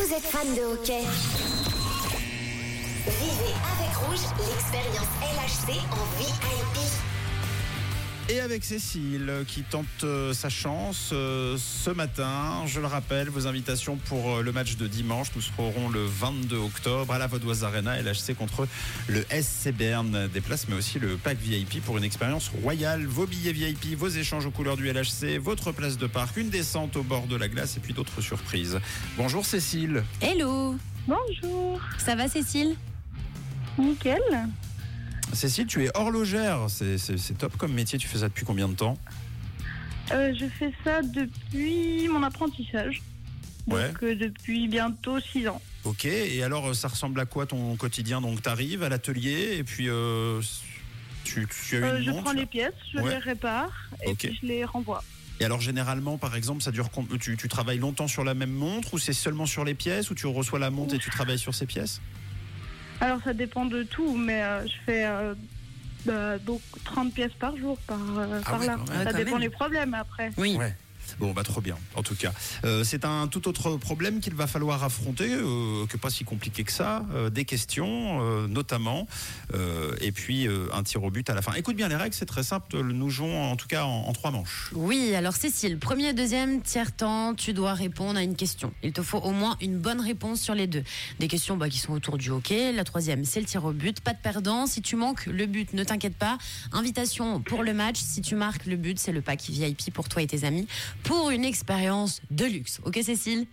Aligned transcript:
Vous 0.00 0.14
êtes 0.14 0.26
fan 0.26 0.54
de 0.54 0.62
hockey? 0.62 1.02
Vivez 3.04 3.54
avec 3.74 3.96
Rouge 3.96 4.20
l'expérience 4.38 5.10
LHC 5.22 5.68
en 5.90 6.04
VIP. 6.18 6.57
Et 8.30 8.40
avec 8.40 8.62
Cécile 8.62 9.32
qui 9.46 9.62
tente 9.62 9.86
euh, 10.04 10.34
sa 10.34 10.50
chance 10.50 11.10
euh, 11.14 11.56
ce 11.56 11.88
matin. 11.88 12.62
Je 12.66 12.78
le 12.78 12.86
rappelle, 12.86 13.30
vos 13.30 13.46
invitations 13.46 13.96
pour 13.96 14.36
euh, 14.36 14.42
le 14.42 14.52
match 14.52 14.76
de 14.76 14.86
dimanche. 14.86 15.28
Nous 15.34 15.40
serons 15.40 15.88
le 15.88 16.04
22 16.04 16.58
octobre 16.58 17.10
à 17.14 17.18
la 17.18 17.26
Vaudoise 17.26 17.64
Arena 17.64 17.98
LHC 17.98 18.34
contre 18.36 18.68
le 19.08 19.24
SC 19.30 19.72
Berne. 19.72 20.28
Des 20.28 20.42
places, 20.42 20.68
mais 20.68 20.76
aussi 20.76 20.98
le 20.98 21.16
pack 21.16 21.38
VIP 21.38 21.82
pour 21.82 21.96
une 21.96 22.04
expérience 22.04 22.50
royale. 22.62 23.06
Vos 23.06 23.26
billets 23.26 23.52
VIP, 23.52 23.96
vos 23.96 24.08
échanges 24.08 24.44
aux 24.44 24.50
couleurs 24.50 24.76
du 24.76 24.92
LHC, 24.92 25.38
votre 25.40 25.72
place 25.72 25.96
de 25.96 26.06
parc, 26.06 26.36
une 26.36 26.50
descente 26.50 26.96
au 26.96 27.02
bord 27.02 27.28
de 27.28 27.36
la 27.36 27.48
glace 27.48 27.78
et 27.78 27.80
puis 27.80 27.94
d'autres 27.94 28.20
surprises. 28.20 28.78
Bonjour 29.16 29.46
Cécile. 29.46 30.04
Hello 30.20 30.76
Bonjour, 31.06 31.80
Ça 31.96 32.14
va 32.14 32.28
Cécile? 32.28 32.76
Nickel. 33.78 34.20
Cécile, 35.32 35.66
tu 35.66 35.84
es 35.84 35.90
horlogère. 35.96 36.66
C'est- 36.68 37.36
top 37.38 37.56
comme 37.56 37.72
métier. 37.72 37.98
Tu 37.98 38.08
fais 38.08 38.18
ça 38.18 38.28
depuis 38.28 38.44
combien 38.44 38.68
de 38.68 38.74
temps 38.74 38.96
Euh, 40.10 40.32
je 40.38 40.46
fais 40.46 40.72
ça 40.84 41.02
depuis 41.02 42.08
mon 42.08 42.22
apprentissage. 42.22 43.02
Ouais. 43.66 43.88
Donc 43.88 44.02
euh, 44.02 44.14
depuis 44.16 44.66
bientôt 44.68 45.20
6 45.20 45.46
ans. 45.48 45.60
Ok, 45.84 46.06
et 46.06 46.42
alors 46.42 46.68
euh, 46.70 46.74
ça 46.74 46.88
ressemble 46.88 47.20
à 47.20 47.26
quoi 47.26 47.44
ton 47.44 47.76
quotidien? 47.76 48.22
Donc 48.22 48.42
tu 48.42 48.48
arrives 48.48 48.82
à 48.82 48.88
l'atelier 48.88 49.56
et 49.58 49.64
puis 49.64 49.88
euh, 49.90 50.40
tu, 51.24 51.46
tu 51.68 51.84
as 51.84 51.98
une 51.98 52.04
je 52.04 52.10
montre 52.10 52.22
prends 52.24 52.32
les 52.32 52.46
pièces, 52.46 52.72
je 52.94 53.00
Ouais. 53.00 53.10
les 53.10 53.18
répare 53.18 53.90
et 54.06 54.14
puis 54.14 54.38
je 54.40 54.46
les 54.46 54.64
renvoie. 54.64 55.04
Et 55.40 55.44
alors 55.44 55.60
généralement 55.60 56.16
par 56.16 56.34
exemple 56.34 56.62
ça 56.62 56.70
dure 56.70 56.88
tu, 57.20 57.36
tu 57.36 57.48
travailles 57.48 57.78
longtemps 57.78 58.08
sur 58.08 58.24
la 58.24 58.32
même 58.32 58.50
montre 58.50 58.94
ou 58.94 58.98
c'est 58.98 59.12
seulement 59.12 59.44
sur 59.46 59.64
les 59.66 59.74
pièces 59.74 60.10
ou 60.10 60.14
tu 60.14 60.26
reçois 60.26 60.58
la 60.58 60.70
montre 60.70 60.94
et 60.94 60.98
tu 60.98 61.10
travailles 61.10 61.38
sur 61.38 61.54
ces 61.54 61.66
pièces? 61.66 62.00
Alors 63.00 63.20
ça 63.22 63.32
dépend 63.32 63.64
de 63.64 63.82
tout, 63.84 64.16
mais 64.16 64.42
euh, 64.42 64.66
je 64.66 64.74
fais 64.86 65.06
euh, 65.06 65.34
bah, 66.04 66.38
donc 66.38 66.60
30 66.84 67.12
pièces 67.12 67.32
par 67.38 67.56
jour 67.56 67.78
par, 67.86 67.98
euh, 68.18 68.40
Ah 68.44 68.50
par 68.50 68.60
ouais, 68.60 68.66
là. 68.66 68.76
quand 68.76 68.92
même. 68.92 69.04
Ça 69.04 69.12
Quand 69.12 69.16
dépend 69.18 69.30
même. 69.32 69.40
des 69.40 69.50
problèmes 69.50 69.94
après. 69.94 70.30
Oui. 70.36 70.56
Ouais. 70.56 70.74
Bon, 71.18 71.32
bah 71.32 71.42
trop 71.42 71.60
bien, 71.60 71.76
en 71.94 72.02
tout 72.02 72.14
cas. 72.14 72.32
Euh, 72.64 72.84
c'est 72.84 73.04
un 73.04 73.26
tout 73.26 73.48
autre 73.48 73.76
problème 73.76 74.20
qu'il 74.20 74.34
va 74.34 74.46
falloir 74.46 74.84
affronter, 74.84 75.30
euh, 75.30 75.86
que 75.86 75.96
pas 75.96 76.10
si 76.10 76.24
compliqué 76.24 76.64
que 76.64 76.72
ça. 76.72 77.04
Euh, 77.14 77.30
des 77.30 77.44
questions, 77.44 78.48
notamment, 78.48 79.06
et 80.00 80.12
puis 80.12 80.48
un 80.72 80.82
tir 80.82 81.02
au 81.02 81.10
but 81.10 81.28
à 81.30 81.34
la 81.34 81.42
fin. 81.42 81.52
Écoute 81.54 81.76
bien 81.76 81.88
les 81.88 81.96
règles, 81.96 82.14
c'est 82.14 82.26
très 82.26 82.42
simple. 82.42 82.80
Nous 82.80 83.10
jouons 83.10 83.50
en 83.50 83.56
tout 83.56 83.66
cas 83.66 83.84
en, 83.84 84.06
en 84.06 84.12
trois 84.12 84.30
manches. 84.30 84.70
Oui, 84.74 85.14
alors 85.14 85.34
Cécile, 85.34 85.78
premier, 85.78 86.12
deuxième, 86.12 86.62
tiers 86.62 86.94
temps, 86.94 87.34
tu 87.34 87.52
dois 87.52 87.74
répondre 87.74 88.18
à 88.18 88.22
une 88.22 88.36
question. 88.36 88.72
Il 88.82 88.92
te 88.92 89.02
faut 89.02 89.18
au 89.18 89.32
moins 89.32 89.56
une 89.60 89.78
bonne 89.78 90.00
réponse 90.00 90.40
sur 90.40 90.54
les 90.54 90.66
deux. 90.66 90.84
Des 91.18 91.28
questions 91.28 91.56
bah, 91.56 91.68
qui 91.68 91.78
sont 91.78 91.92
autour 91.92 92.18
du 92.18 92.30
hockey. 92.30 92.72
La 92.72 92.84
troisième, 92.84 93.24
c'est 93.24 93.40
le 93.40 93.46
tir 93.46 93.64
au 93.64 93.72
but. 93.72 94.00
Pas 94.00 94.12
de 94.12 94.18
perdant. 94.18 94.66
Si 94.66 94.82
tu 94.82 94.96
manques 94.96 95.26
le 95.26 95.46
but, 95.46 95.72
ne 95.72 95.84
t'inquiète 95.84 96.16
pas. 96.16 96.38
Invitation 96.72 97.40
pour 97.40 97.62
le 97.62 97.72
match. 97.72 97.98
Si 97.98 98.20
tu 98.20 98.34
marques 98.34 98.66
le 98.66 98.76
but, 98.76 98.98
c'est 98.98 99.12
le 99.12 99.20
pack 99.20 99.42
VIP 99.48 99.92
pour 99.92 100.08
toi 100.08 100.22
et 100.22 100.26
tes 100.26 100.44
amis 100.44 100.66
pour 101.04 101.30
une 101.30 101.44
expérience 101.44 102.20
de 102.30 102.44
luxe. 102.44 102.80
Ok 102.84 102.98
Cécile 103.02 103.46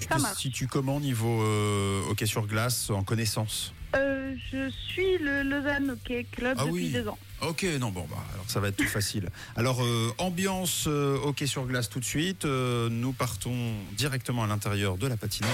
Tu 0.00 0.06
te 0.06 0.36
situes 0.36 0.66
comment 0.68 1.00
niveau 1.00 1.42
euh, 1.42 2.02
hockey 2.10 2.26
sur 2.26 2.46
glace 2.46 2.90
en 2.90 3.02
connaissance 3.02 3.72
Euh, 3.96 4.34
je 4.52 4.70
suis 4.70 5.18
le 5.18 5.42
Lausanne 5.42 5.90
Hockey 5.90 6.26
Club 6.30 6.56
Ah 6.60 6.64
depuis 6.64 6.84
oui. 6.86 6.90
deux 6.92 7.08
ans. 7.08 7.18
Ok, 7.40 7.64
non, 7.78 7.90
bon, 7.90 8.04
bah, 8.10 8.16
alors 8.34 8.44
ça 8.48 8.58
va 8.60 8.68
être 8.68 8.76
tout 8.76 8.84
facile. 8.88 9.28
Alors, 9.56 9.80
euh, 9.82 10.12
ambiance 10.18 10.84
euh, 10.88 11.16
hockey 11.22 11.46
sur 11.46 11.66
glace 11.66 11.88
tout 11.88 12.00
de 12.00 12.04
suite. 12.04 12.44
Euh, 12.44 12.88
nous 12.90 13.12
partons 13.12 13.54
directement 13.96 14.42
à 14.42 14.46
l'intérieur 14.48 14.96
de 14.98 15.06
la 15.06 15.16
patinoire. 15.16 15.52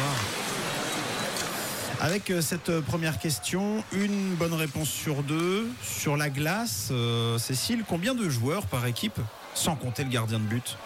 Avec 2.01 2.33
cette 2.41 2.81
première 2.81 3.19
question, 3.19 3.83
une 3.93 4.35
bonne 4.35 4.53
réponse 4.53 4.91
sur 4.91 5.23
deux. 5.23 5.67
Sur 5.83 6.17
la 6.17 6.29
glace, 6.29 6.89
euh, 6.91 7.39
Cécile, 7.39 7.85
combien 7.87 8.15
de 8.15 8.29
joueurs 8.29 8.67
par 8.67 8.85
équipe, 8.87 9.19
sans 9.55 9.75
compter 9.77 10.05
le 10.05 10.11
gardien 10.11 10.39
de 10.39 10.45
but? 10.45 10.77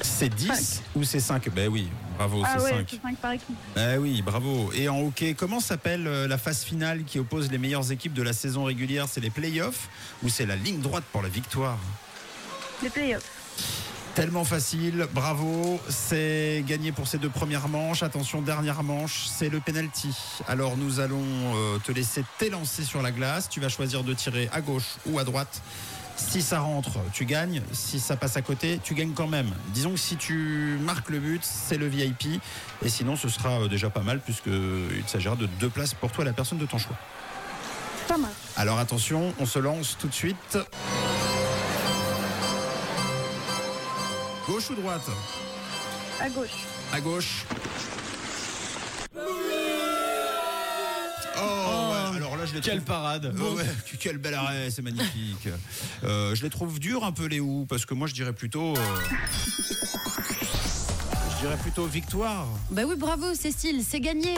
C'est 0.00 0.34
10 0.34 0.82
ou 0.94 1.04
c'est 1.04 1.20
5 1.20 1.50
Ben 1.50 1.68
oui, 1.68 1.88
bravo, 2.16 2.42
ah 2.42 2.54
c'est 2.56 2.64
ouais, 2.64 2.70
5. 2.70 2.86
c'est 2.88 3.02
5 3.02 3.16
par 3.18 3.32
équipe. 3.32 3.56
Eh 3.76 3.98
oui, 3.98 4.22
bravo. 4.22 4.72
Et 4.72 4.88
en 4.88 5.00
hockey, 5.00 5.34
comment 5.34 5.60
s'appelle 5.60 6.06
euh, 6.06 6.26
la 6.26 6.38
phase 6.38 6.62
finale 6.62 7.04
qui 7.04 7.18
oppose 7.18 7.50
les 7.50 7.58
meilleures 7.58 7.92
équipes 7.92 8.14
de 8.14 8.22
la 8.22 8.32
saison 8.32 8.64
régulière? 8.64 9.08
C'est 9.10 9.20
les 9.20 9.28
playoffs 9.28 9.90
ou 10.22 10.30
c'est 10.30 10.46
la 10.46 10.56
ligne 10.56 10.80
droite 10.80 11.04
pour 11.12 11.20
la 11.20 11.28
victoire? 11.28 11.76
Les 12.82 12.88
playoffs. 12.88 13.28
Tellement 14.14 14.44
facile, 14.44 15.06
bravo. 15.12 15.78
C'est 15.90 16.64
gagné 16.66 16.92
pour 16.92 17.06
ces 17.06 17.18
deux 17.18 17.28
premières 17.28 17.68
manches. 17.68 18.02
Attention, 18.02 18.40
dernière 18.40 18.82
manche, 18.82 19.26
c'est 19.26 19.50
le 19.50 19.60
penalty. 19.60 20.16
Alors 20.48 20.78
nous 20.78 21.00
allons 21.00 21.20
euh, 21.20 21.78
te 21.84 21.92
laisser 21.92 22.24
t'élancer 22.38 22.84
sur 22.84 23.02
la 23.02 23.10
glace. 23.10 23.50
Tu 23.50 23.60
vas 23.60 23.68
choisir 23.68 24.02
de 24.02 24.14
tirer 24.14 24.48
à 24.54 24.62
gauche 24.62 24.96
ou 25.04 25.18
à 25.18 25.24
droite. 25.24 25.60
Si 26.16 26.42
ça 26.42 26.60
rentre, 26.60 26.98
tu 27.12 27.24
gagnes. 27.24 27.62
Si 27.72 28.00
ça 28.00 28.16
passe 28.16 28.36
à 28.36 28.42
côté, 28.42 28.80
tu 28.82 28.94
gagnes 28.94 29.12
quand 29.12 29.26
même. 29.26 29.50
Disons 29.68 29.92
que 29.92 29.98
si 29.98 30.16
tu 30.16 30.78
marques 30.80 31.10
le 31.10 31.18
but, 31.18 31.42
c'est 31.44 31.76
le 31.76 31.86
VIP. 31.86 32.40
Et 32.82 32.88
sinon, 32.88 33.16
ce 33.16 33.28
sera 33.28 33.60
euh, 33.60 33.68
déjà 33.68 33.90
pas 33.90 34.00
mal 34.00 34.20
puisqu'il 34.20 35.04
s'agira 35.06 35.36
de 35.36 35.46
deux 35.46 35.68
places 35.68 35.94
pour 35.94 36.10
toi, 36.10 36.24
la 36.24 36.32
personne 36.32 36.58
de 36.58 36.66
ton 36.66 36.78
choix. 36.78 36.96
Ça 38.08 38.16
marche. 38.16 38.32
Alors 38.56 38.78
attention, 38.78 39.34
on 39.40 39.46
se 39.46 39.58
lance 39.58 39.96
tout 39.98 40.08
de 40.08 40.14
suite. 40.14 40.58
Gauche 44.46 44.70
ou 44.70 44.74
droite? 44.74 45.08
À 46.20 46.28
gauche. 46.30 46.50
À 46.92 47.00
gauche. 47.00 47.44
Je 52.46 52.54
les 52.54 52.60
Quelle 52.60 52.76
trouve- 52.76 52.84
parade 52.86 53.34
ouais, 53.38 53.64
quel 54.00 54.18
bel 54.18 54.34
arrêt, 54.34 54.70
c'est 54.70 54.82
magnifique. 54.82 55.48
Euh, 56.04 56.34
je 56.34 56.42
les 56.42 56.50
trouve 56.50 56.78
durs 56.78 57.04
un 57.04 57.12
peu 57.12 57.26
les 57.26 57.40
ou 57.40 57.66
parce 57.68 57.84
que 57.86 57.94
moi 57.94 58.06
je 58.06 58.14
dirais 58.14 58.32
plutôt. 58.32 58.76
euh, 58.76 58.96
je 61.34 61.40
dirais 61.42 61.56
plutôt 61.62 61.86
victoire. 61.86 62.46
Bah 62.70 62.82
oui, 62.86 62.94
bravo 62.96 63.34
Cécile, 63.34 63.82
c'est 63.86 64.00
gagné. 64.00 64.34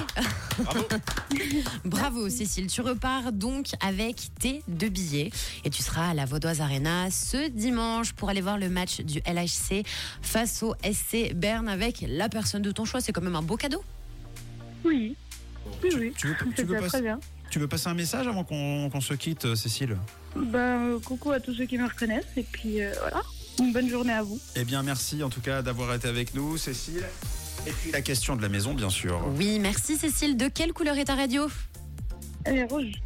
Bravo. 0.59 0.89
Bravo 1.85 2.29
Cécile, 2.29 2.67
tu 2.67 2.81
repars 2.81 3.33
donc 3.33 3.69
avec 3.81 4.17
tes 4.41 4.63
deux 4.67 4.89
billets 4.89 5.31
et 5.65 5.71
tu 5.71 5.83
seras 5.83 6.11
à 6.11 6.15
la 6.15 6.25
Vaudoise 6.25 6.61
Arena 6.61 7.11
ce 7.11 7.49
dimanche 7.49 8.13
pour 8.13 8.29
aller 8.31 8.41
voir 8.41 8.59
le 8.59 8.69
match 8.69 9.01
du 9.03 9.21
LHC 9.21 9.85
face 10.23 10.63
au 10.65 10.75
SC 10.83 11.33
Berne 11.35 11.69
avec 11.69 12.05
la 12.09 12.29
personne 12.29 12.63
de 12.63 12.73
ton 12.73 12.85
choix. 12.85 13.01
C'est 13.01 13.13
quand 13.13 13.21
même 13.23 13.37
un 13.37 13.43
beau 13.43 13.57
cadeau. 13.57 13.85
Oui. 14.85 15.15
Oui, 15.85 15.91
oui. 15.97 16.13
Tu 16.17 16.27
veux, 16.29 16.35
tu 16.57 16.65
veux 16.65 16.75
passer, 16.81 16.89
très 16.89 17.03
bien. 17.03 17.21
Tu 17.51 17.59
veux 17.59 17.69
passer 17.69 17.89
un 17.89 17.95
message 17.95 18.27
avant 18.27 18.45
qu'on 18.45 18.91
qu'on 18.91 19.01
se 19.01 19.15
quitte, 19.15 19.45
euh, 19.47 19.55
Cécile 19.55 19.97
Ben, 20.37 20.99
coucou 21.05 21.33
à 21.33 21.41
tous 21.41 21.55
ceux 21.55 21.67
qui 21.67 21.79
me 21.79 21.87
reconnaissent 21.87 22.25
et 22.37 22.43
puis 22.43 22.83
euh, 22.83 22.93
voilà. 23.01 23.23
Une 23.61 23.73
bonne 23.73 23.89
journée 23.89 24.13
à 24.13 24.23
vous. 24.23 24.39
Eh 24.55 24.65
bien, 24.65 24.83
merci 24.83 25.23
en 25.23 25.31
tout 25.31 25.41
cas 25.41 25.63
d'avoir 25.63 25.93
été 25.95 26.07
avec 26.07 26.35
nous, 26.35 26.57
Cécile. 26.57 27.05
Et 27.67 27.73
puis 27.73 27.91
la 27.91 28.03
question 28.03 28.37
de 28.37 28.43
la 28.43 28.49
maison, 28.49 28.73
bien 28.73 28.91
sûr. 28.91 29.21
Oui, 29.37 29.59
merci 29.59 29.97
Cécile. 29.97 30.37
De 30.37 30.49
quelle 30.49 30.73
couleur 30.73 30.97
est 30.97 31.07
ta 31.07 31.17
radio? 31.17 31.49
Elle 32.45 32.59
est 32.59 32.65
rouge. 32.65 32.93